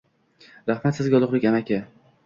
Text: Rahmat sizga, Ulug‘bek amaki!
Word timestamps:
Rahmat 0.71 0.99
sizga, 1.01 1.21
Ulug‘bek 1.21 1.49
amaki! 1.53 1.81